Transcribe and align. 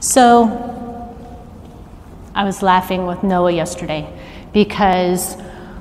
So, 0.00 0.46
I 2.32 2.44
was 2.44 2.62
laughing 2.62 3.06
with 3.06 3.24
Noah 3.24 3.50
yesterday 3.50 4.08
because 4.52 5.36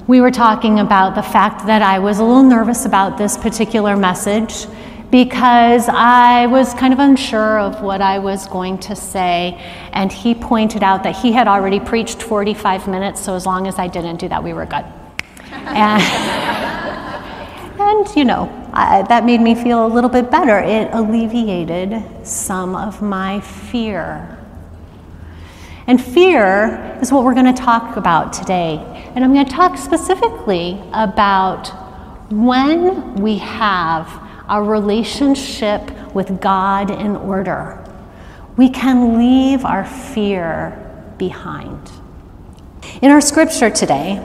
we 0.08 0.22
were 0.22 0.32
talking 0.32 0.80
about 0.80 1.14
the 1.14 1.22
fact 1.22 1.68
that 1.68 1.84
I 1.84 2.00
was 2.00 2.18
a 2.18 2.24
little 2.24 2.42
nervous 2.42 2.86
about 2.86 3.20
this 3.20 3.38
particular 3.38 3.96
message 3.96 4.66
because 5.12 5.88
I 5.88 6.48
was 6.48 6.74
kind 6.74 6.94
of 6.94 7.00
unsure 7.00 7.60
of 7.60 7.84
what 7.84 8.02
I 8.02 8.18
was 8.18 8.48
going 8.48 8.80
to 8.80 8.96
say. 8.96 9.54
And 9.94 10.12
he 10.12 10.34
pointed 10.34 10.82
out 10.82 11.04
that 11.04 11.16
he 11.16 11.32
had 11.32 11.48
already 11.48 11.80
preached 11.80 12.24
45 12.24 12.88
minutes, 12.88 13.22
so 13.22 13.36
as 13.36 13.46
long 13.46 13.68
as 13.68 13.78
I 13.78 13.88
didn't 13.88 14.18
do 14.18 14.28
that, 14.30 14.44
we 14.44 14.54
were 14.54 14.66
good. 14.66 14.86
And, 15.52 16.02
and 17.80 18.16
you 18.16 18.26
know, 18.26 18.67
I, 18.78 19.02
that 19.10 19.26
made 19.26 19.42
me 19.42 19.56
feel 19.56 19.84
a 19.84 19.88
little 19.88 20.10
bit 20.10 20.30
better. 20.30 20.60
It 20.60 20.90
alleviated 20.94 22.04
some 22.24 22.76
of 22.76 23.02
my 23.02 23.40
fear. 23.42 24.38
And 25.88 26.00
fear 26.00 27.00
is 27.02 27.12
what 27.12 27.24
we're 27.24 27.34
going 27.34 27.52
to 27.52 27.60
talk 27.60 27.98
about 27.98 28.34
today. 28.34 28.78
And 29.16 29.26
I'm 29.26 29.34
going 29.34 29.48
to 29.48 29.52
talk 29.52 29.80
specifically 29.80 30.80
about 30.94 31.70
when 32.32 33.16
we 33.16 33.40
have 33.40 34.08
our 34.48 34.64
relationship 34.64 35.82
with 36.14 36.40
God 36.40 36.92
in 36.92 37.16
order, 37.16 37.84
we 38.58 38.70
can 38.70 39.18
leave 39.18 39.66
our 39.66 39.86
fear 39.86 40.78
behind. 41.18 41.92
In 43.02 43.10
our 43.10 43.22
scripture 43.22 43.72
today, 43.72 44.18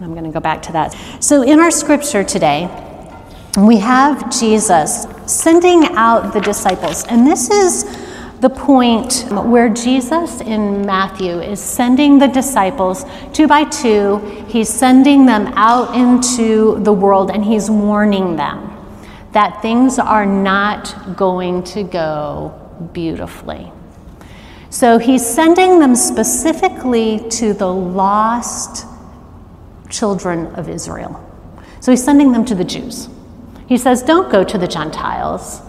I'm 0.00 0.14
going 0.14 0.24
to 0.24 0.32
go 0.32 0.40
back 0.40 0.62
to 0.62 0.72
that. 0.72 0.96
So, 1.20 1.42
in 1.42 1.60
our 1.60 1.70
scripture 1.70 2.24
today, 2.24 2.68
we 3.58 3.76
have 3.78 4.30
Jesus 4.30 5.06
sending 5.26 5.84
out 5.94 6.32
the 6.32 6.40
disciples. 6.40 7.04
And 7.04 7.26
this 7.26 7.50
is 7.50 7.84
the 8.40 8.48
point 8.48 9.26
where 9.30 9.68
Jesus 9.68 10.40
in 10.40 10.86
Matthew 10.86 11.38
is 11.38 11.60
sending 11.60 12.18
the 12.18 12.28
disciples 12.28 13.04
two 13.32 13.46
by 13.46 13.64
two. 13.64 14.18
He's 14.48 14.70
sending 14.70 15.26
them 15.26 15.48
out 15.54 15.94
into 15.94 16.82
the 16.82 16.92
world 16.92 17.30
and 17.30 17.44
he's 17.44 17.70
warning 17.70 18.36
them 18.36 18.70
that 19.32 19.60
things 19.60 19.98
are 19.98 20.26
not 20.26 21.16
going 21.16 21.62
to 21.64 21.82
go 21.82 22.58
beautifully. 22.92 23.70
So 24.70 24.98
he's 24.98 25.24
sending 25.24 25.78
them 25.78 25.94
specifically 25.94 27.28
to 27.30 27.52
the 27.52 27.70
lost 27.70 28.86
children 29.90 30.46
of 30.54 30.70
Israel. 30.70 31.28
So 31.80 31.92
he's 31.92 32.02
sending 32.02 32.32
them 32.32 32.46
to 32.46 32.54
the 32.54 32.64
Jews. 32.64 33.08
He 33.72 33.78
says, 33.78 34.02
Don't 34.02 34.30
go 34.30 34.44
to 34.44 34.58
the 34.58 34.68
Gentiles, 34.68 35.62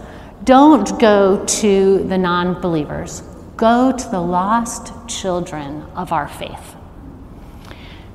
don't 0.44 1.00
go 1.00 1.42
to 1.42 2.04
the 2.04 2.18
non 2.18 2.60
believers, 2.60 3.22
go 3.56 3.96
to 3.96 4.08
the 4.10 4.20
lost 4.20 4.92
children 5.08 5.80
of 5.94 6.12
our 6.12 6.28
faith. 6.28 6.76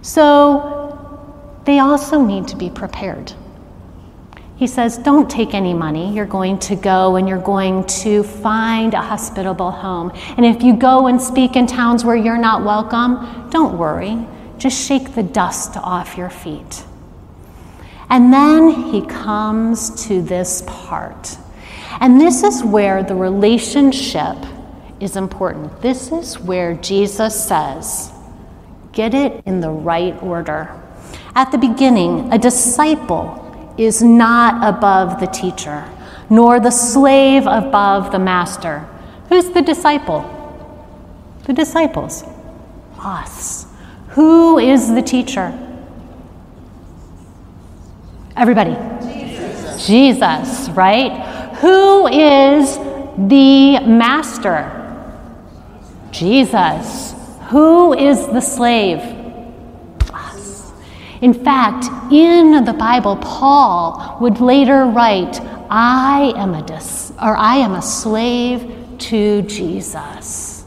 So 0.03 1.59
they 1.65 1.79
also 1.79 2.23
need 2.23 2.47
to 2.49 2.55
be 2.55 2.69
prepared. 2.69 3.33
He 4.57 4.67
says, 4.67 4.99
Don't 4.99 5.27
take 5.27 5.55
any 5.55 5.73
money. 5.73 6.13
You're 6.13 6.27
going 6.27 6.59
to 6.59 6.75
go 6.75 7.15
and 7.15 7.27
you're 7.27 7.41
going 7.41 7.83
to 8.03 8.21
find 8.21 8.93
a 8.93 9.01
hospitable 9.01 9.71
home. 9.71 10.11
And 10.37 10.45
if 10.45 10.61
you 10.61 10.77
go 10.77 11.07
and 11.07 11.19
speak 11.19 11.55
in 11.55 11.65
towns 11.65 12.05
where 12.05 12.15
you're 12.15 12.37
not 12.37 12.63
welcome, 12.63 13.49
don't 13.49 13.75
worry. 13.75 14.23
Just 14.59 14.87
shake 14.87 15.15
the 15.15 15.23
dust 15.23 15.77
off 15.77 16.15
your 16.15 16.29
feet. 16.29 16.83
And 18.09 18.33
then 18.33 18.69
he 18.69 19.05
comes 19.05 20.05
to 20.07 20.21
this 20.21 20.63
part. 20.65 21.37
And 21.99 22.19
this 22.19 22.43
is 22.43 22.63
where 22.63 23.03
the 23.03 23.15
relationship 23.15 24.37
is 24.99 25.15
important. 25.15 25.81
This 25.81 26.11
is 26.11 26.39
where 26.39 26.73
Jesus 26.75 27.47
says, 27.47 28.11
Get 28.91 29.13
it 29.13 29.43
in 29.45 29.59
the 29.61 29.69
right 29.69 30.21
order. 30.23 30.75
At 31.35 31.51
the 31.51 31.57
beginning, 31.57 32.33
a 32.33 32.37
disciple 32.37 33.73
is 33.77 34.01
not 34.01 34.67
above 34.67 35.19
the 35.19 35.27
teacher, 35.27 35.87
nor 36.29 36.59
the 36.59 36.71
slave 36.71 37.45
above 37.45 38.11
the 38.11 38.19
master. 38.19 38.79
Who's 39.29 39.51
the 39.51 39.61
disciple? 39.61 40.25
The 41.45 41.53
disciples. 41.53 42.23
Us. 42.97 43.67
Who 44.09 44.57
is 44.57 44.93
the 44.93 45.01
teacher? 45.01 45.53
Everybody. 48.39 48.71
Jesus. 49.01 49.85
Jesus, 49.85 50.69
right? 50.69 51.55
Who 51.57 52.07
is 52.07 52.77
the 53.17 53.81
master? 53.85 54.71
Jesus. 56.11 57.13
Who 57.49 57.93
is 57.93 58.27
the 58.27 58.39
slave? 58.39 58.99
Us. 60.13 60.71
In 61.19 61.33
fact, 61.33 61.87
in 62.13 62.63
the 62.63 62.71
Bible, 62.71 63.17
Paul 63.17 64.17
would 64.21 64.39
later 64.39 64.85
write, 64.85 65.41
I 65.69 66.31
am 66.37 66.53
a 66.53 66.61
dis- 66.65 67.11
or 67.21 67.35
I 67.35 67.57
am 67.57 67.73
a 67.73 67.81
slave 67.81 68.73
to 68.99 69.41
Jesus. 69.41 70.58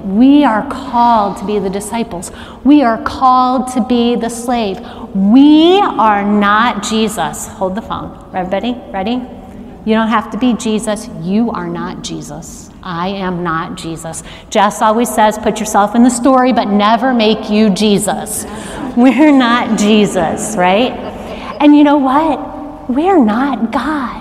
We 0.00 0.44
are 0.44 0.68
called 0.70 1.38
to 1.38 1.44
be 1.44 1.58
the 1.58 1.70
disciples. 1.70 2.30
We 2.64 2.82
are 2.82 3.02
called 3.02 3.68
to 3.74 3.84
be 3.84 4.16
the 4.16 4.28
slave. 4.28 4.80
We 5.14 5.78
are 5.78 6.24
not 6.24 6.82
Jesus. 6.82 7.46
Hold 7.48 7.74
the 7.74 7.82
phone. 7.82 8.30
Everybody, 8.34 8.74
ready? 8.90 9.20
You 9.84 9.94
don't 9.94 10.08
have 10.08 10.30
to 10.32 10.38
be 10.38 10.54
Jesus. 10.54 11.08
You 11.22 11.50
are 11.50 11.68
not 11.68 12.02
Jesus. 12.02 12.70
I 12.82 13.08
am 13.08 13.42
not 13.42 13.76
Jesus. 13.76 14.22
Jess 14.50 14.82
always 14.82 15.12
says, 15.12 15.38
put 15.38 15.58
yourself 15.60 15.94
in 15.94 16.02
the 16.02 16.10
story, 16.10 16.52
but 16.52 16.66
never 16.68 17.12
make 17.12 17.50
you 17.50 17.70
Jesus. 17.70 18.44
We're 18.96 19.32
not 19.32 19.78
Jesus, 19.78 20.56
right? 20.56 20.92
And 21.60 21.76
you 21.76 21.84
know 21.84 21.98
what? 21.98 22.88
We're 22.90 23.22
not 23.22 23.72
God. 23.72 24.17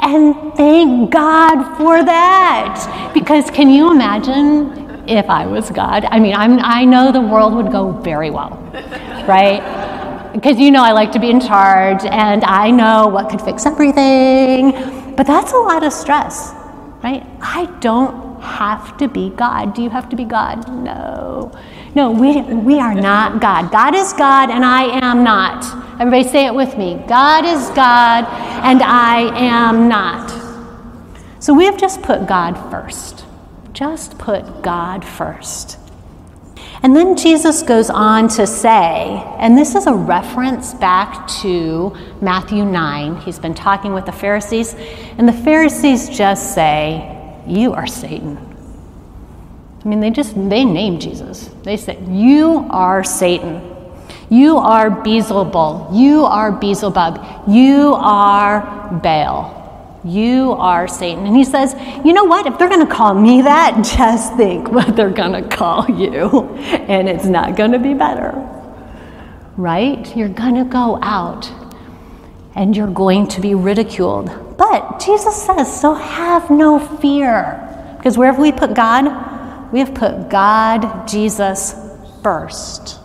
And 0.00 0.54
thank 0.56 1.10
God 1.12 1.76
for 1.78 2.04
that. 2.04 3.10
Because 3.14 3.50
can 3.50 3.70
you 3.70 3.90
imagine 3.92 5.08
if 5.08 5.26
I 5.30 5.46
was 5.46 5.70
God? 5.70 6.04
I 6.06 6.20
mean, 6.20 6.34
I'm, 6.34 6.58
I 6.62 6.84
know 6.84 7.12
the 7.12 7.20
world 7.20 7.54
would 7.54 7.72
go 7.72 7.92
very 7.92 8.30
well, 8.30 8.50
right? 9.28 10.30
Because 10.34 10.58
you 10.58 10.70
know 10.70 10.84
I 10.84 10.92
like 10.92 11.12
to 11.12 11.20
be 11.20 11.30
in 11.30 11.40
charge 11.40 12.04
and 12.04 12.44
I 12.44 12.70
know 12.70 13.08
what 13.08 13.30
could 13.30 13.42
fix 13.42 13.66
everything. 13.66 14.72
But 15.16 15.26
that's 15.26 15.52
a 15.52 15.58
lot 15.58 15.84
of 15.84 15.92
stress, 15.92 16.52
right? 17.02 17.26
I 17.40 17.66
don't 17.80 18.40
have 18.42 18.96
to 18.98 19.08
be 19.08 19.30
God. 19.30 19.74
Do 19.74 19.82
you 19.82 19.90
have 19.90 20.08
to 20.10 20.16
be 20.16 20.24
God? 20.24 20.68
No. 20.72 21.52
No, 21.94 22.12
we, 22.12 22.42
we 22.42 22.78
are 22.80 22.94
not 22.94 23.40
God. 23.40 23.72
God 23.72 23.94
is 23.94 24.12
God 24.14 24.50
and 24.50 24.64
I 24.64 24.84
am 25.06 25.24
not. 25.24 25.87
Everybody 26.00 26.28
say 26.28 26.46
it 26.46 26.54
with 26.54 26.78
me 26.78 27.02
God 27.08 27.44
is 27.44 27.68
God 27.70 28.24
and 28.64 28.82
I 28.82 29.36
am 29.36 29.88
not. 29.88 30.30
So 31.40 31.54
we 31.54 31.64
have 31.64 31.78
just 31.78 32.02
put 32.02 32.26
God 32.26 32.54
first. 32.70 33.24
Just 33.72 34.18
put 34.18 34.62
God 34.62 35.04
first. 35.04 35.78
And 36.82 36.94
then 36.94 37.16
Jesus 37.16 37.62
goes 37.62 37.90
on 37.90 38.28
to 38.30 38.46
say, 38.46 39.22
and 39.38 39.58
this 39.58 39.74
is 39.74 39.86
a 39.86 39.94
reference 39.94 40.74
back 40.74 41.26
to 41.42 41.96
Matthew 42.20 42.64
9. 42.64 43.16
He's 43.16 43.38
been 43.38 43.54
talking 43.54 43.92
with 43.92 44.06
the 44.06 44.12
Pharisees, 44.12 44.74
and 45.18 45.28
the 45.28 45.32
Pharisees 45.32 46.08
just 46.08 46.54
say, 46.54 47.42
You 47.46 47.72
are 47.72 47.86
Satan. 47.86 48.38
I 49.84 49.88
mean, 49.88 50.00
they 50.00 50.10
just, 50.10 50.34
they 50.34 50.64
name 50.64 51.00
Jesus. 51.00 51.50
They 51.62 51.76
say, 51.76 51.98
You 52.08 52.66
are 52.70 53.02
Satan. 53.02 53.74
You 54.30 54.58
are 54.58 54.90
Beelzebul. 54.90 55.96
You 55.96 56.24
are 56.24 56.52
Beelzebub. 56.52 57.48
You 57.48 57.94
are 57.94 59.00
Baal. 59.02 60.00
You 60.04 60.52
are 60.52 60.86
Satan. 60.86 61.26
And 61.26 61.36
he 61.36 61.44
says, 61.44 61.74
You 62.04 62.12
know 62.12 62.24
what? 62.24 62.46
If 62.46 62.58
they're 62.58 62.68
going 62.68 62.86
to 62.86 62.92
call 62.92 63.14
me 63.14 63.42
that, 63.42 63.82
just 63.96 64.36
think 64.36 64.70
what 64.70 64.94
they're 64.96 65.10
going 65.10 65.32
to 65.32 65.48
call 65.48 65.88
you. 65.90 66.54
And 66.88 67.08
it's 67.08 67.24
not 67.24 67.56
going 67.56 67.72
to 67.72 67.78
be 67.78 67.94
better. 67.94 68.32
Right? 69.56 70.16
You're 70.16 70.28
going 70.28 70.54
to 70.54 70.64
go 70.64 70.98
out 71.02 71.50
and 72.54 72.76
you're 72.76 72.90
going 72.90 73.28
to 73.28 73.40
be 73.40 73.54
ridiculed. 73.54 74.56
But 74.56 75.00
Jesus 75.00 75.34
says, 75.42 75.80
So 75.80 75.94
have 75.94 76.50
no 76.50 76.78
fear. 76.78 77.64
Because 77.96 78.16
wherever 78.18 78.40
we 78.40 78.52
put 78.52 78.74
God, 78.74 79.72
we 79.72 79.80
have 79.80 79.94
put 79.94 80.28
God, 80.28 81.06
Jesus, 81.08 81.74
first. 82.22 82.98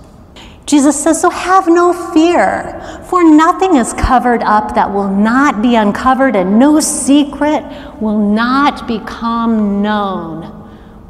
Jesus 0.65 1.01
says, 1.01 1.19
So 1.21 1.29
have 1.29 1.67
no 1.67 1.93
fear, 2.13 3.01
for 3.09 3.23
nothing 3.23 3.75
is 3.75 3.93
covered 3.93 4.41
up 4.43 4.75
that 4.75 4.91
will 4.91 5.09
not 5.09 5.61
be 5.61 5.75
uncovered, 5.75 6.35
and 6.35 6.57
no 6.57 6.79
secret 6.79 7.63
will 8.01 8.17
not 8.17 8.87
become 8.87 9.81
known. 9.81 10.41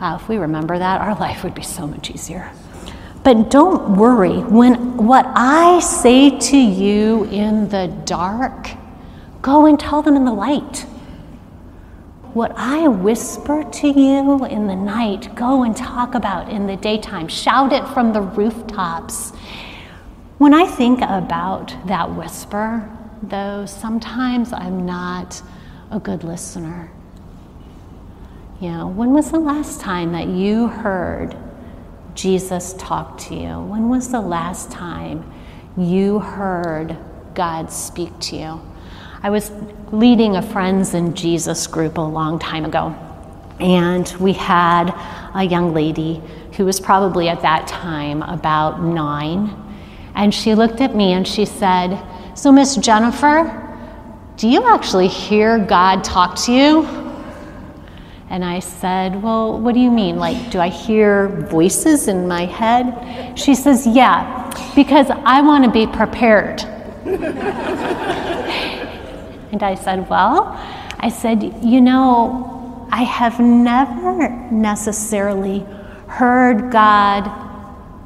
Wow, 0.01 0.15
if 0.15 0.27
we 0.27 0.37
remember 0.37 0.79
that, 0.79 1.01
our 1.01 1.15
life 1.19 1.43
would 1.43 1.55
be 1.55 1.61
so 1.61 1.87
much 1.87 2.09
easier. 2.09 2.51
But 3.23 3.49
don't 3.49 3.95
worry, 3.95 4.39
when 4.39 4.97
what 4.97 5.25
I 5.33 5.79
say 5.79 6.37
to 6.37 6.57
you 6.57 7.23
in 7.25 7.69
the 7.69 7.87
dark, 8.05 8.71
go 9.41 9.65
and 9.65 9.79
tell 9.79 10.01
them 10.01 10.15
in 10.15 10.25
the 10.25 10.33
light. 10.33 10.85
What 12.33 12.51
I 12.55 12.87
whisper 12.87 13.63
to 13.63 13.87
you 13.87 14.45
in 14.45 14.65
the 14.65 14.75
night, 14.75 15.35
go 15.35 15.63
and 15.63 15.75
talk 15.75 16.15
about 16.15 16.49
in 16.49 16.65
the 16.65 16.75
daytime. 16.75 17.27
Shout 17.27 17.71
it 17.71 17.87
from 17.89 18.11
the 18.11 18.21
rooftops. 18.21 19.31
When 20.39 20.53
I 20.53 20.65
think 20.65 20.99
about 21.01 21.75
that 21.85 22.15
whisper, 22.15 22.89
though, 23.21 23.67
sometimes 23.67 24.51
I'm 24.51 24.85
not 24.85 25.41
a 25.91 25.99
good 25.99 26.23
listener. 26.23 26.91
You 28.59 28.71
know, 28.71 28.87
when 28.87 29.13
was 29.13 29.29
the 29.29 29.39
last 29.39 29.79
time 29.79 30.13
that 30.13 30.27
you 30.27 30.67
heard 30.67 31.37
Jesus 32.15 32.73
talk 32.79 33.17
to 33.19 33.35
you? 33.35 33.59
When 33.59 33.89
was 33.89 34.09
the 34.09 34.21
last 34.21 34.71
time 34.71 35.31
you 35.77 36.19
heard 36.19 36.97
God 37.35 37.71
speak 37.71 38.17
to 38.21 38.35
you? 38.35 38.72
I 39.25 39.29
was 39.29 39.51
leading 39.93 40.35
a 40.35 40.41
Friends 40.41 40.93
in 40.93 41.15
Jesus 41.15 41.65
group 41.65 41.97
a 41.97 42.01
long 42.01 42.39
time 42.39 42.65
ago, 42.65 42.93
and 43.57 44.05
we 44.19 44.33
had 44.33 44.93
a 45.33 45.45
young 45.45 45.73
lady 45.73 46.21
who 46.57 46.65
was 46.65 46.81
probably 46.81 47.29
at 47.29 47.41
that 47.41 47.65
time 47.65 48.21
about 48.21 48.83
nine, 48.83 49.55
and 50.13 50.33
she 50.33 50.55
looked 50.55 50.81
at 50.81 50.93
me 50.93 51.13
and 51.13 51.25
she 51.25 51.45
said, 51.45 52.03
So, 52.35 52.51
Miss 52.51 52.75
Jennifer, 52.75 53.61
do 54.35 54.49
you 54.49 54.67
actually 54.67 55.07
hear 55.07 55.57
God 55.57 56.03
talk 56.03 56.35
to 56.43 56.51
you? 56.51 56.83
And 58.29 58.43
I 58.43 58.59
said, 58.59 59.23
Well, 59.23 59.57
what 59.57 59.73
do 59.73 59.79
you 59.79 59.89
mean? 59.89 60.17
Like, 60.17 60.51
do 60.51 60.59
I 60.59 60.67
hear 60.67 61.29
voices 61.29 62.09
in 62.09 62.27
my 62.27 62.45
head? 62.45 63.39
She 63.39 63.55
says, 63.55 63.87
Yeah, 63.87 64.51
because 64.75 65.09
I 65.09 65.39
want 65.39 65.63
to 65.63 65.71
be 65.71 65.87
prepared. 65.87 66.61
And 69.53 69.61
I 69.61 69.75
said, 69.75 70.09
Well, 70.09 70.59
I 70.99 71.09
said, 71.09 71.43
You 71.63 71.79
know, 71.79 72.87
I 72.91 73.03
have 73.03 73.39
never 73.39 74.29
necessarily 74.51 75.59
heard 76.07 76.71
God 76.71 77.29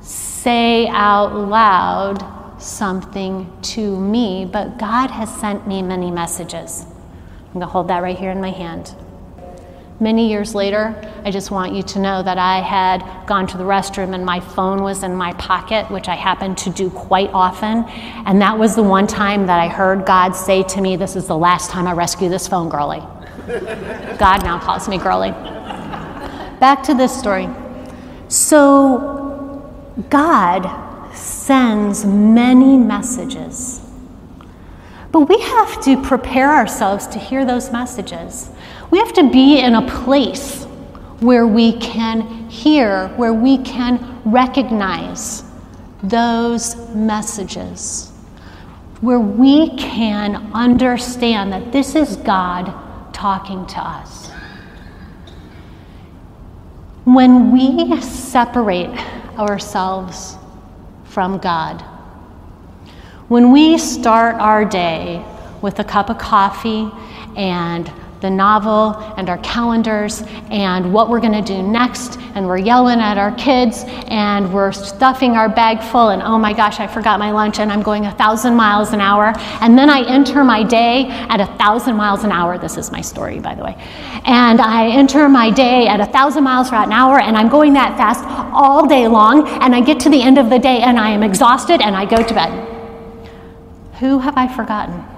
say 0.01 0.87
out 0.89 1.33
loud 1.33 2.61
something 2.61 3.49
to 3.61 3.97
me, 3.97 4.43
but 4.43 4.77
God 4.77 5.09
has 5.09 5.33
sent 5.35 5.65
me 5.65 5.81
many 5.81 6.11
messages. 6.11 6.85
I'm 6.85 7.53
going 7.53 7.61
to 7.61 7.67
hold 7.67 7.87
that 7.87 8.03
right 8.03 8.17
here 8.17 8.31
in 8.31 8.41
my 8.41 8.51
hand. 8.51 8.93
Many 9.99 10.29
years 10.29 10.53
later, 10.53 10.95
I 11.25 11.31
just 11.31 11.49
want 11.49 11.73
you 11.73 11.81
to 11.81 11.99
know 11.99 12.21
that 12.21 12.37
I 12.37 12.59
had 12.59 13.25
gone 13.25 13.47
to 13.47 13.57
the 13.57 13.63
restroom 13.63 14.13
and 14.13 14.23
my 14.23 14.39
phone 14.39 14.83
was 14.83 15.01
in 15.01 15.15
my 15.15 15.33
pocket, 15.33 15.89
which 15.89 16.07
I 16.07 16.13
happen 16.13 16.53
to 16.55 16.69
do 16.69 16.91
quite 16.91 17.31
often. 17.33 17.83
And 18.27 18.39
that 18.39 18.59
was 18.59 18.75
the 18.75 18.83
one 18.83 19.07
time 19.07 19.47
that 19.47 19.59
I 19.59 19.67
heard 19.67 20.05
God 20.05 20.33
say 20.33 20.61
to 20.61 20.81
me, 20.81 20.97
This 20.97 21.15
is 21.15 21.25
the 21.25 21.37
last 21.37 21.71
time 21.71 21.87
I 21.87 21.93
rescue 21.93 22.29
this 22.29 22.47
phone, 22.47 22.69
girlie. 22.69 22.99
God 24.19 24.43
now 24.43 24.59
calls 24.59 24.87
me 24.87 24.99
girlie. 24.99 25.31
Back 25.31 26.83
to 26.83 26.93
this 26.93 27.17
story. 27.17 27.49
So, 28.27 29.73
God 30.11 31.15
sends 31.15 32.05
many 32.05 32.77
messages. 32.77 33.81
But 35.11 35.21
we 35.21 35.39
have 35.39 35.81
to 35.85 35.99
prepare 36.03 36.51
ourselves 36.51 37.07
to 37.07 37.17
hear 37.17 37.45
those 37.45 37.71
messages. 37.71 38.51
We 38.89 38.99
have 38.99 39.13
to 39.13 39.29
be 39.29 39.59
in 39.59 39.75
a 39.75 39.87
place 39.87 40.63
where 41.19 41.47
we 41.47 41.73
can 41.79 42.49
hear, 42.49 43.09
where 43.09 43.33
we 43.33 43.57
can 43.59 44.21
recognize 44.23 45.43
those 46.03 46.75
messages, 46.95 48.11
where 49.01 49.19
we 49.19 49.75
can 49.77 50.51
understand 50.53 51.51
that 51.51 51.71
this 51.71 51.95
is 51.95 52.17
God 52.17 52.73
talking 53.13 53.65
to 53.67 53.79
us. 53.79 54.29
When 57.03 57.51
we 57.51 57.99
separate 58.01 58.95
ourselves 59.37 60.37
from 61.05 61.39
God, 61.39 61.81
when 63.27 63.51
we 63.51 63.77
start 63.77 64.35
our 64.35 64.63
day 64.63 65.25
with 65.61 65.79
a 65.79 65.83
cup 65.83 66.09
of 66.09 66.17
coffee 66.17 66.89
and 67.35 67.91
the 68.21 68.29
novel 68.29 68.95
and 69.17 69.29
our 69.29 69.37
calendars 69.39 70.23
and 70.49 70.91
what 70.91 71.09
we're 71.09 71.19
going 71.19 71.33
to 71.33 71.41
do 71.41 71.61
next. 71.61 72.17
And 72.35 72.47
we're 72.47 72.57
yelling 72.57 72.99
at 72.99 73.17
our 73.17 73.31
kids 73.35 73.83
and 74.07 74.51
we're 74.53 74.71
stuffing 74.71 75.31
our 75.31 75.49
bag 75.49 75.81
full. 75.81 76.09
And 76.09 76.21
oh 76.21 76.37
my 76.37 76.53
gosh, 76.53 76.79
I 76.79 76.87
forgot 76.87 77.19
my 77.19 77.31
lunch 77.31 77.59
and 77.59 77.71
I'm 77.71 77.81
going 77.81 78.05
a 78.05 78.11
thousand 78.11 78.55
miles 78.55 78.93
an 78.93 79.01
hour. 79.01 79.33
And 79.61 79.77
then 79.77 79.89
I 79.89 80.07
enter 80.07 80.43
my 80.43 80.63
day 80.63 81.07
at 81.09 81.39
a 81.39 81.45
thousand 81.57 81.95
miles 81.95 82.23
an 82.23 82.31
hour. 82.31 82.57
This 82.57 82.77
is 82.77 82.91
my 82.91 83.01
story, 83.01 83.39
by 83.39 83.55
the 83.55 83.63
way. 83.63 83.75
And 84.25 84.61
I 84.61 84.87
enter 84.89 85.29
my 85.29 85.51
day 85.51 85.87
at 85.87 85.99
a 85.99 86.05
thousand 86.05 86.43
miles 86.43 86.69
an 86.69 86.91
hour 86.91 87.19
and 87.19 87.37
I'm 87.37 87.49
going 87.49 87.73
that 87.73 87.97
fast 87.97 88.23
all 88.53 88.87
day 88.87 89.07
long. 89.07 89.47
And 89.47 89.75
I 89.75 89.81
get 89.81 89.99
to 90.01 90.09
the 90.09 90.21
end 90.21 90.37
of 90.37 90.49
the 90.49 90.59
day 90.59 90.79
and 90.81 90.99
I 90.99 91.11
am 91.11 91.23
exhausted 91.23 91.81
and 91.81 91.95
I 91.95 92.05
go 92.05 92.21
to 92.21 92.33
bed. 92.33 92.73
Who 93.99 94.19
have 94.19 94.37
I 94.37 94.47
forgotten? 94.47 95.16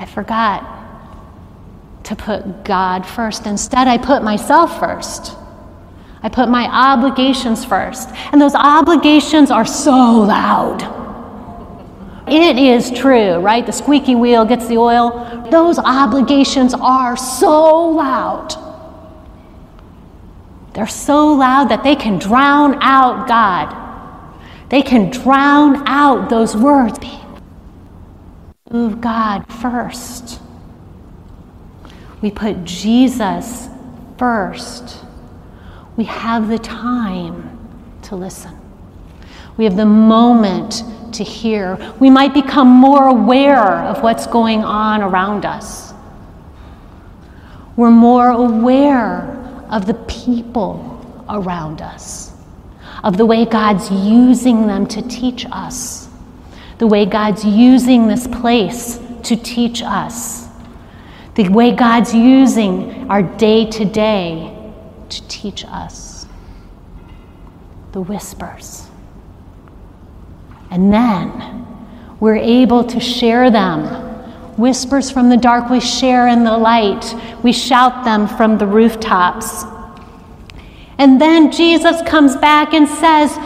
I 0.00 0.06
forgot 0.06 0.64
to 2.04 2.16
put 2.16 2.64
God 2.64 3.06
first. 3.06 3.44
Instead, 3.46 3.86
I 3.86 3.98
put 3.98 4.22
myself 4.22 4.80
first. 4.80 5.36
I 6.22 6.30
put 6.30 6.48
my 6.48 6.64
obligations 6.64 7.66
first. 7.66 8.08
And 8.32 8.40
those 8.40 8.54
obligations 8.54 9.50
are 9.50 9.66
so 9.66 9.92
loud. 9.92 10.82
It 12.26 12.56
is 12.56 12.90
true, 12.92 13.40
right? 13.40 13.66
The 13.66 13.72
squeaky 13.72 14.14
wheel 14.14 14.46
gets 14.46 14.68
the 14.68 14.78
oil. 14.78 15.48
Those 15.50 15.78
obligations 15.78 16.72
are 16.72 17.14
so 17.18 17.90
loud. 17.90 18.54
They're 20.72 20.86
so 20.86 21.34
loud 21.34 21.68
that 21.68 21.84
they 21.84 21.94
can 21.94 22.18
drown 22.18 22.78
out 22.80 23.28
God. 23.28 23.76
They 24.70 24.80
can 24.80 25.10
drown 25.10 25.86
out 25.86 26.30
those 26.30 26.56
words 26.56 26.98
move 28.70 29.00
God 29.00 29.44
first. 29.60 30.40
We 32.22 32.30
put 32.30 32.64
Jesus 32.64 33.68
first. 34.16 35.04
We 35.96 36.04
have 36.04 36.48
the 36.48 36.58
time 36.58 37.58
to 38.02 38.14
listen. 38.14 38.56
We 39.56 39.64
have 39.64 39.76
the 39.76 39.86
moment 39.86 40.84
to 41.14 41.24
hear. 41.24 41.94
We 41.98 42.10
might 42.10 42.32
become 42.32 42.68
more 42.68 43.08
aware 43.08 43.58
of 43.58 44.02
what's 44.02 44.26
going 44.28 44.62
on 44.62 45.02
around 45.02 45.44
us. 45.44 45.92
We're 47.76 47.90
more 47.90 48.28
aware 48.28 49.22
of 49.68 49.86
the 49.86 49.94
people 49.94 51.24
around 51.28 51.82
us, 51.82 52.32
of 53.02 53.16
the 53.16 53.26
way 53.26 53.44
God's 53.46 53.90
using 53.90 54.66
them 54.68 54.86
to 54.86 55.02
teach 55.02 55.44
us 55.50 56.09
the 56.80 56.86
way 56.86 57.04
God's 57.04 57.44
using 57.44 58.08
this 58.08 58.26
place 58.26 58.98
to 59.24 59.36
teach 59.36 59.82
us, 59.82 60.48
the 61.34 61.46
way 61.50 61.72
God's 61.72 62.14
using 62.14 63.06
our 63.10 63.22
day 63.22 63.70
to 63.70 63.84
day 63.84 64.72
to 65.10 65.28
teach 65.28 65.62
us. 65.66 66.26
The 67.92 68.00
whispers. 68.00 68.88
And 70.70 70.90
then 70.90 71.66
we're 72.18 72.36
able 72.36 72.82
to 72.84 72.98
share 72.98 73.50
them. 73.50 73.84
Whispers 74.56 75.10
from 75.10 75.28
the 75.28 75.36
dark, 75.36 75.68
we 75.68 75.80
share 75.80 76.28
in 76.28 76.44
the 76.44 76.56
light. 76.56 77.14
We 77.42 77.52
shout 77.52 78.06
them 78.06 78.26
from 78.26 78.56
the 78.56 78.66
rooftops. 78.66 79.64
And 80.96 81.20
then 81.20 81.52
Jesus 81.52 82.00
comes 82.08 82.36
back 82.36 82.72
and 82.72 82.88
says, 82.88 83.36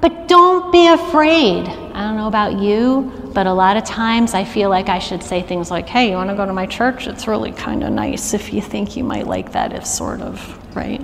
But 0.00 0.28
don't 0.28 0.70
be 0.70 0.86
afraid. 0.86 1.85
I 1.96 2.02
don't 2.02 2.18
know 2.18 2.28
about 2.28 2.60
you, 2.60 3.10
but 3.32 3.46
a 3.46 3.54
lot 3.54 3.78
of 3.78 3.84
times 3.84 4.34
I 4.34 4.44
feel 4.44 4.68
like 4.68 4.90
I 4.90 4.98
should 4.98 5.22
say 5.22 5.40
things 5.40 5.70
like, 5.70 5.88
hey, 5.88 6.10
you 6.10 6.16
want 6.16 6.28
to 6.28 6.36
go 6.36 6.44
to 6.44 6.52
my 6.52 6.66
church? 6.66 7.06
It's 7.06 7.26
really 7.26 7.52
kind 7.52 7.82
of 7.82 7.90
nice 7.90 8.34
if 8.34 8.52
you 8.52 8.60
think 8.60 8.98
you 8.98 9.02
might 9.02 9.26
like 9.26 9.52
that, 9.52 9.72
if 9.72 9.86
sort 9.86 10.20
of, 10.20 10.76
right? 10.76 11.02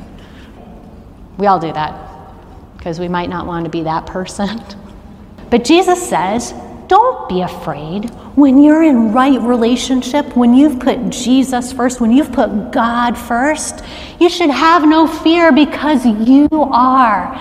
We 1.38 1.46
all 1.46 1.58
do 1.58 1.72
that 1.72 1.98
because 2.76 3.00
we 3.00 3.08
might 3.08 3.30
not 3.30 3.46
want 3.46 3.64
to 3.64 3.70
be 3.70 3.84
that 3.84 4.04
person. 4.06 4.62
But 5.50 5.64
Jesus 5.64 6.08
says, 6.08 6.54
don't 6.88 7.28
be 7.28 7.42
afraid 7.42 8.08
when 8.36 8.62
you're 8.62 8.82
in 8.82 9.12
right 9.12 9.38
relationship, 9.40 10.34
when 10.34 10.54
you've 10.54 10.80
put 10.80 11.10
Jesus 11.10 11.72
first, 11.74 12.00
when 12.00 12.10
you've 12.10 12.32
put 12.32 12.70
God 12.70 13.18
first. 13.18 13.82
You 14.18 14.30
should 14.30 14.48
have 14.48 14.88
no 14.88 15.06
fear 15.06 15.52
because 15.52 16.06
you 16.06 16.48
are 16.50 17.34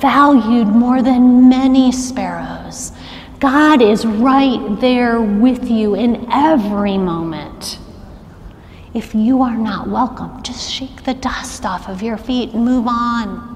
valued 0.00 0.68
more 0.68 1.02
than 1.02 1.48
many 1.48 1.92
sparrows. 1.92 2.92
God 3.40 3.80
is 3.80 4.04
right 4.04 4.80
there 4.80 5.20
with 5.20 5.70
you 5.70 5.94
in 5.94 6.26
every 6.32 6.98
moment. 6.98 7.78
If 8.94 9.14
you 9.14 9.42
are 9.42 9.56
not 9.56 9.88
welcome, 9.88 10.42
just 10.42 10.68
shake 10.70 11.04
the 11.04 11.14
dust 11.14 11.64
off 11.64 11.88
of 11.88 12.02
your 12.02 12.16
feet 12.16 12.52
and 12.52 12.64
move 12.64 12.86
on. 12.88 13.54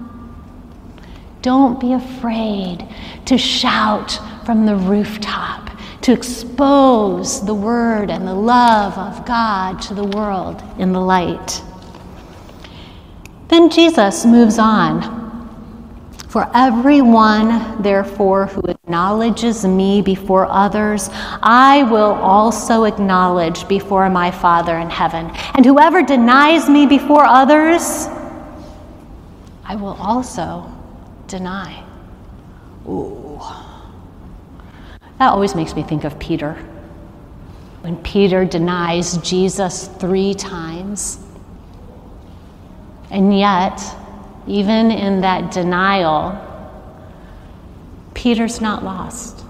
Don't 1.41 1.81
be 1.81 1.95
afraid 1.95 2.87
to 3.25 3.37
shout 3.37 4.21
from 4.47 4.67
the 4.67 4.77
rooftop, 4.77 5.71
to 6.03 6.13
expose 6.13 7.45
the 7.45 7.55
Word 7.55 8.09
and 8.09 8.27
the 8.27 8.35
love 8.35 8.97
of 8.97 9.27
God 9.27 9.83
to 9.83 9.95
the 9.95 10.05
world 10.05 10.63
in 10.79 10.93
the 10.93 11.01
light. 11.01 11.61
Then 13.49 13.69
Jesus 13.69 14.25
moves 14.25 14.59
on. 14.59 15.22
For 16.33 16.51
everyone, 16.55 17.83
therefore, 17.83 18.47
who 18.47 18.63
acknowledges 18.63 19.67
me 19.67 20.01
before 20.01 20.47
others, 20.47 21.11
I 21.43 21.83
will 21.83 22.15
also 22.15 22.85
acknowledge 22.85 23.69
before 23.69 24.09
my 24.09 24.31
Father 24.31 24.79
in 24.79 24.89
heaven. 24.89 25.31
And 25.55 25.63
whoever 25.63 26.03
denies 26.03 26.71
me 26.71 26.87
before 26.87 27.25
others, 27.25 28.07
I 29.63 29.77
will 29.77 29.99
also 30.01 30.73
deny. 31.27 31.85
Ooh. 32.89 33.39
That 35.19 35.33
always 35.33 35.55
makes 35.55 35.77
me 35.77 35.83
think 35.83 36.05
of 36.05 36.19
Peter. 36.19 36.55
When 37.83 37.99
Peter 37.99 38.47
denies 38.47 39.19
Jesus 39.19 39.89
three 39.99 40.33
times, 40.33 41.19
and 43.11 43.39
yet, 43.39 43.79
even 44.47 44.91
in 44.91 45.21
that 45.21 45.53
denial, 45.53 46.39
Peter's 48.15 48.61
not 48.61 48.85
lost. 48.85 49.45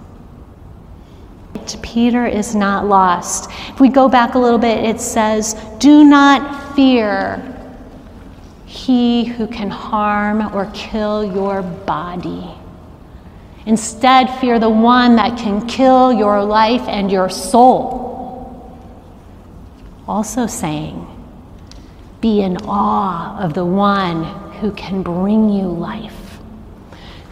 Peter 1.82 2.26
is 2.26 2.54
not 2.54 2.86
lost. 2.86 3.50
If 3.68 3.80
we 3.80 3.88
go 3.88 4.08
back 4.08 4.34
a 4.34 4.38
little 4.38 4.58
bit, 4.58 4.84
it 4.84 5.00
says, 5.00 5.54
Do 5.78 6.04
not 6.04 6.74
fear 6.74 7.48
he 8.66 9.24
who 9.24 9.46
can 9.46 9.70
harm 9.70 10.54
or 10.54 10.70
kill 10.74 11.22
your 11.22 11.62
body. 11.62 12.50
Instead, 13.66 14.26
fear 14.40 14.58
the 14.58 14.70
one 14.70 15.16
that 15.16 15.38
can 15.38 15.66
kill 15.68 16.12
your 16.12 16.42
life 16.42 16.82
and 16.88 17.12
your 17.12 17.28
soul. 17.28 18.08
Also 20.08 20.46
saying, 20.46 21.06
Be 22.20 22.40
in 22.40 22.56
awe 22.64 23.38
of 23.38 23.54
the 23.54 23.64
one 23.64 24.51
who 24.62 24.70
can 24.72 25.02
bring 25.02 25.50
you 25.50 25.66
life, 25.66 26.38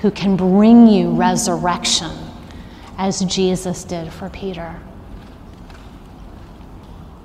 who 0.00 0.10
can 0.10 0.36
bring 0.36 0.88
you 0.88 1.12
resurrection, 1.12 2.10
as 2.98 3.20
Jesus 3.20 3.84
did 3.84 4.12
for 4.12 4.28
Peter. 4.30 4.80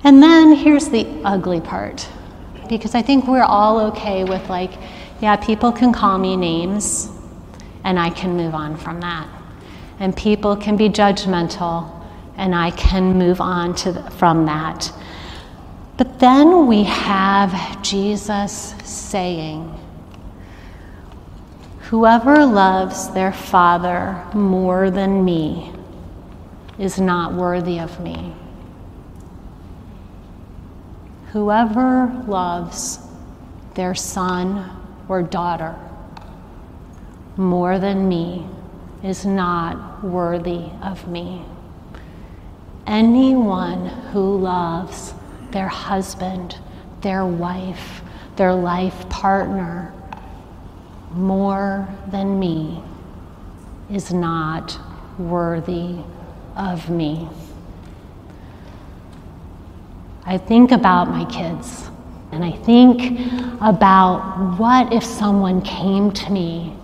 And 0.04 0.22
then 0.22 0.54
here's 0.54 0.88
the 0.88 1.06
ugly 1.24 1.60
part, 1.60 2.08
because 2.68 2.94
I 2.94 3.02
think 3.02 3.26
we're 3.26 3.42
all 3.42 3.80
okay 3.88 4.22
with, 4.22 4.48
like, 4.48 4.70
yeah, 5.20 5.34
people 5.34 5.72
can 5.72 5.92
call 5.92 6.18
me 6.18 6.36
names 6.36 7.10
and 7.82 7.98
I 7.98 8.10
can 8.10 8.36
move 8.36 8.54
on 8.54 8.76
from 8.76 9.00
that. 9.00 9.28
And 9.98 10.16
people 10.16 10.56
can 10.56 10.76
be 10.76 10.88
judgmental, 10.88 11.90
and 12.36 12.54
I 12.54 12.70
can 12.70 13.18
move 13.18 13.40
on 13.40 13.74
to 13.76 13.90
the, 13.90 14.10
from 14.12 14.46
that. 14.46 14.92
But 15.96 16.20
then 16.20 16.68
we 16.68 16.84
have 16.84 17.82
Jesus 17.82 18.74
saying, 18.84 19.75
Whoever 21.90 22.44
loves 22.44 23.10
their 23.10 23.32
father 23.32 24.20
more 24.34 24.90
than 24.90 25.24
me 25.24 25.72
is 26.80 26.98
not 26.98 27.32
worthy 27.32 27.78
of 27.78 28.00
me. 28.00 28.34
Whoever 31.30 32.24
loves 32.26 32.98
their 33.74 33.94
son 33.94 34.68
or 35.08 35.22
daughter 35.22 35.76
more 37.36 37.78
than 37.78 38.08
me 38.08 38.48
is 39.04 39.24
not 39.24 40.02
worthy 40.02 40.70
of 40.82 41.06
me. 41.06 41.44
Anyone 42.88 43.86
who 44.12 44.38
loves 44.38 45.14
their 45.52 45.68
husband, 45.68 46.58
their 47.02 47.24
wife, 47.24 48.02
their 48.34 48.54
life 48.54 49.08
partner 49.08 49.92
more 51.12 51.88
than 52.08 52.38
me 52.38 52.82
is 53.90 54.12
not 54.12 54.78
worthy 55.18 55.96
of 56.56 56.90
me. 56.90 57.28
I 60.24 60.38
think 60.38 60.72
about 60.72 61.08
my 61.08 61.24
kids 61.26 61.88
and 62.32 62.44
I 62.44 62.50
think 62.50 63.32
about 63.60 64.58
what 64.58 64.92
if 64.92 65.04
someone 65.04 65.62
came 65.62 66.10
to 66.10 66.32
me 66.32 66.76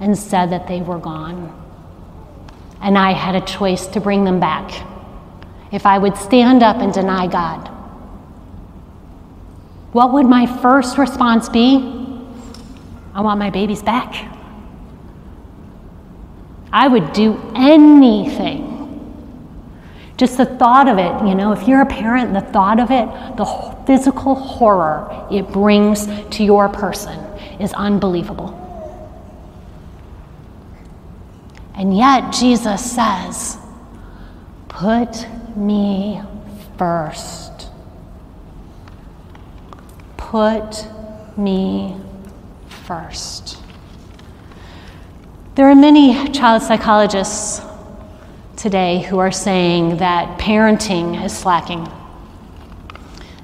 and 0.00 0.16
said 0.16 0.50
that 0.50 0.66
they 0.66 0.80
were 0.80 0.98
gone. 0.98 1.54
And 2.80 2.98
I 2.98 3.12
had 3.12 3.34
a 3.34 3.40
choice 3.40 3.86
to 3.88 4.00
bring 4.00 4.24
them 4.24 4.40
back. 4.40 4.84
If 5.72 5.86
I 5.86 5.98
would 5.98 6.16
stand 6.16 6.62
up 6.62 6.76
and 6.76 6.92
deny 6.92 7.26
God, 7.26 7.68
what 9.92 10.12
would 10.12 10.26
my 10.26 10.46
first 10.60 10.98
response 10.98 11.48
be? 11.48 11.97
I 13.18 13.20
want 13.20 13.40
my 13.40 13.50
babies 13.50 13.82
back. 13.82 14.32
I 16.72 16.86
would 16.86 17.12
do 17.12 17.36
anything. 17.56 18.76
Just 20.16 20.36
the 20.36 20.44
thought 20.44 20.86
of 20.86 20.98
it, 20.98 21.26
you 21.26 21.34
know, 21.34 21.50
if 21.50 21.66
you're 21.66 21.80
a 21.80 21.86
parent, 21.86 22.32
the 22.32 22.40
thought 22.52 22.78
of 22.78 22.92
it, 22.92 23.08
the 23.36 23.44
physical 23.88 24.36
horror 24.36 25.26
it 25.32 25.48
brings 25.48 26.06
to 26.06 26.44
your 26.44 26.68
person 26.68 27.18
is 27.58 27.72
unbelievable. 27.72 28.54
And 31.74 31.96
yet, 31.96 32.32
Jesus 32.32 32.88
says, 32.88 33.58
Put 34.68 35.26
me 35.56 36.22
first. 36.76 37.66
Put 40.16 40.86
me 41.36 41.96
first. 42.88 43.58
There 45.56 45.68
are 45.68 45.74
many 45.74 46.30
child 46.30 46.62
psychologists 46.62 47.60
today 48.56 49.02
who 49.02 49.18
are 49.18 49.30
saying 49.30 49.98
that 49.98 50.38
parenting 50.38 51.22
is 51.22 51.36
slacking, 51.36 51.86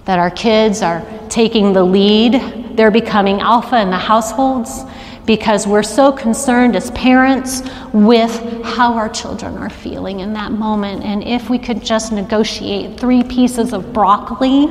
that 0.06 0.18
our 0.18 0.30
kids 0.30 0.80
are 0.80 1.04
taking 1.28 1.74
the 1.74 1.84
lead, 1.84 2.32
they're 2.74 2.90
becoming 2.90 3.42
alpha 3.42 3.78
in 3.82 3.90
the 3.90 3.98
households, 3.98 4.80
because 5.26 5.66
we're 5.66 5.82
so 5.82 6.10
concerned 6.10 6.74
as 6.74 6.90
parents 6.92 7.62
with 7.92 8.32
how 8.64 8.94
our 8.94 9.10
children 9.10 9.58
are 9.58 9.68
feeling 9.68 10.20
in 10.20 10.32
that 10.32 10.52
moment. 10.52 11.04
And 11.04 11.22
if 11.22 11.50
we 11.50 11.58
could 11.58 11.84
just 11.84 12.12
negotiate 12.12 12.98
three 12.98 13.22
pieces 13.22 13.74
of 13.74 13.92
broccoli, 13.92 14.68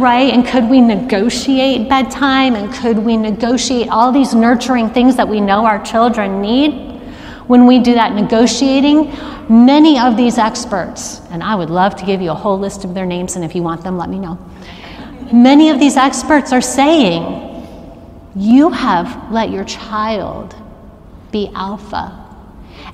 right? 0.00 0.32
And 0.32 0.46
could 0.46 0.68
we 0.68 0.80
negotiate 0.80 1.88
bedtime? 1.88 2.54
And 2.54 2.72
could 2.72 2.98
we 2.98 3.16
negotiate 3.16 3.88
all 3.88 4.12
these 4.12 4.34
nurturing 4.34 4.90
things 4.90 5.16
that 5.16 5.28
we 5.28 5.40
know 5.40 5.64
our 5.64 5.82
children 5.82 6.40
need? 6.40 6.86
When 7.46 7.66
we 7.66 7.78
do 7.78 7.94
that 7.94 8.12
negotiating, 8.14 9.10
many 9.48 9.98
of 9.98 10.16
these 10.16 10.36
experts, 10.36 11.20
and 11.30 11.42
I 11.42 11.54
would 11.54 11.70
love 11.70 11.96
to 11.96 12.04
give 12.04 12.20
you 12.20 12.30
a 12.30 12.34
whole 12.34 12.58
list 12.58 12.84
of 12.84 12.94
their 12.94 13.06
names, 13.06 13.36
and 13.36 13.44
if 13.44 13.54
you 13.54 13.62
want 13.62 13.82
them, 13.82 13.96
let 13.96 14.10
me 14.10 14.18
know. 14.18 14.38
Many 15.32 15.70
of 15.70 15.78
these 15.78 15.96
experts 15.96 16.52
are 16.52 16.60
saying 16.60 17.46
you 18.36 18.70
have 18.70 19.32
let 19.32 19.50
your 19.50 19.64
child 19.64 20.54
be 21.32 21.50
alpha. 21.54 22.27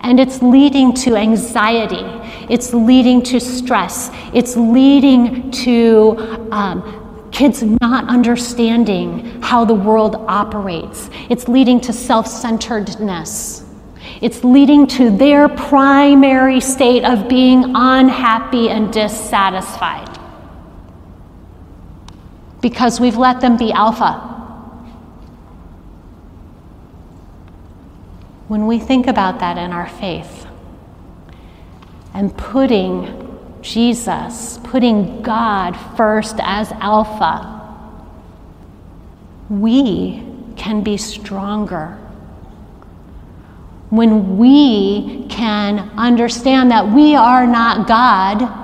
And 0.00 0.21
it's 0.21 0.43
leading 0.43 0.93
to 0.95 1.17
anxiety, 1.17 2.05
it's 2.53 2.75
leading 2.75 3.23
to 3.23 3.41
stress, 3.41 4.11
it's 4.35 4.57
leading 4.57 5.50
to 5.53 6.49
um, 6.50 7.29
kids 7.33 7.62
not 7.62 8.09
understanding 8.09 9.41
how 9.41 9.64
the 9.64 9.75
world 9.75 10.17
operates, 10.29 11.11
it's 11.31 11.49
leading 11.49 11.81
to 11.81 11.93
self 11.93 12.26
centeredness. 12.26 13.62
It's 14.21 14.45
leading 14.45 14.87
to 14.88 15.11
their 15.11 15.49
primary 15.49 16.61
state 16.61 17.05
of 17.05 17.29
being 17.29 17.73
unhappy 17.75 18.71
and 18.71 18.93
dissatisfied 18.93 20.19
because 22.64 22.99
we've 22.99 23.19
let 23.19 23.43
them 23.43 23.59
be 23.59 23.71
alpha. 23.73 24.34
When 28.49 28.67
we 28.67 28.79
think 28.79 29.07
about 29.07 29.41
that 29.41 29.57
in 29.57 29.73
our 29.73 29.89
faith 29.89 30.47
and 32.13 32.37
putting 32.37 33.31
Jesus, 33.63 34.61
putting 34.65 35.23
God 35.23 35.73
first 35.97 36.37
as 36.41 36.71
Alpha, 36.73 37.51
we 39.49 40.23
can 40.57 40.83
be 40.83 40.97
stronger. 40.97 41.99
When 43.89 44.37
we 44.37 45.27
can 45.29 45.91
understand 45.97 46.71
that 46.71 46.87
we 46.87 47.15
are 47.15 47.47
not 47.47 47.89
God, 47.89 48.63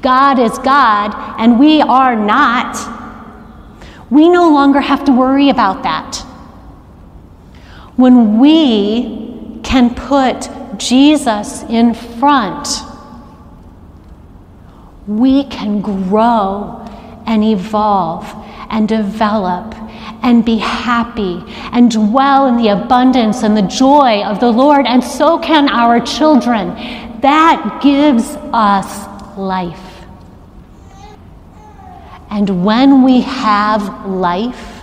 God 0.00 0.38
is 0.38 0.58
God, 0.60 1.14
and 1.38 1.58
we 1.58 1.82
are 1.82 2.16
not, 2.16 2.76
we 4.10 4.28
no 4.28 4.48
longer 4.48 4.80
have 4.80 5.04
to 5.04 5.12
worry 5.12 5.50
about 5.50 5.82
that 5.82 6.24
when 7.98 8.38
we 8.38 9.58
can 9.64 9.92
put 9.92 10.48
Jesus 10.78 11.64
in 11.64 11.94
front, 11.94 12.68
we 15.08 15.42
can 15.46 15.80
grow 15.80 16.86
and 17.26 17.42
evolve 17.42 18.24
and 18.70 18.88
develop 18.88 19.74
and 20.22 20.44
be 20.44 20.58
happy 20.58 21.42
and 21.72 21.90
dwell 21.90 22.46
in 22.46 22.56
the 22.56 22.68
abundance 22.68 23.42
and 23.42 23.56
the 23.56 23.62
joy 23.62 24.22
of 24.22 24.38
the 24.38 24.50
Lord, 24.50 24.86
and 24.86 25.02
so 25.02 25.36
can 25.40 25.68
our 25.68 25.98
children. 25.98 26.68
That 27.20 27.80
gives 27.82 28.36
us 28.52 29.36
life. 29.36 30.04
And 32.30 32.64
when 32.64 33.02
we 33.02 33.22
have 33.22 34.06
life, 34.06 34.77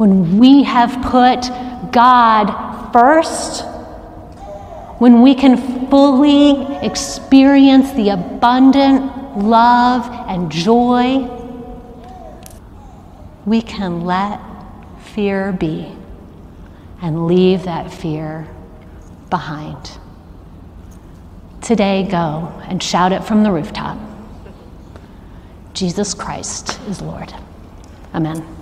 when 0.00 0.38
we 0.38 0.62
have 0.62 1.02
put 1.10 1.42
God 1.92 2.90
first, 2.90 3.66
when 4.98 5.20
we 5.20 5.34
can 5.34 5.90
fully 5.90 6.74
experience 6.76 7.92
the 7.92 8.08
abundant 8.08 9.36
love 9.36 10.08
and 10.26 10.50
joy, 10.50 11.28
we 13.44 13.60
can 13.60 14.06
let 14.06 14.40
fear 15.02 15.52
be 15.52 15.94
and 17.02 17.26
leave 17.26 17.64
that 17.64 17.92
fear 17.92 18.48
behind. 19.28 19.98
Today, 21.60 22.08
go 22.10 22.50
and 22.68 22.82
shout 22.82 23.12
it 23.12 23.22
from 23.22 23.42
the 23.42 23.52
rooftop 23.52 23.98
Jesus 25.74 26.14
Christ 26.14 26.80
is 26.88 27.02
Lord. 27.02 27.34
Amen. 28.14 28.56